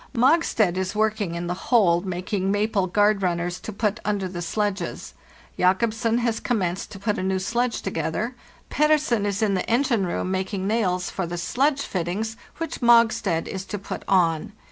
[0.15, 5.13] Mogstad is working in the hold making maple guard runners to put under the sledges.
[5.59, 8.33] Jacobsen has commenced to put a new sledge together.
[8.71, 13.63] Pettersen is in the engine room, making nails for the sledge fittings, which Mogstad is
[13.65, 14.53] to put on.